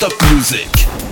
non-stop 0.00 0.22
music. 0.32 1.07